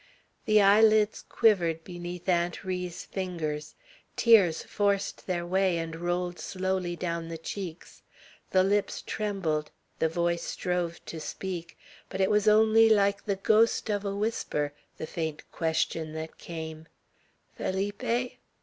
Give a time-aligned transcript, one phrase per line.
[0.45, 3.75] The eyelids quivered beneath Aunt Ri's fingers.
[4.15, 8.01] Tears forced their way, and rolled slowly down the cheeks.
[8.49, 9.69] The lips trembled;
[9.99, 11.77] the voice strove to speak,
[12.09, 16.87] but it was only like the ghost of a whisper, the faint question that came,
[17.55, 18.39] "Felipe?"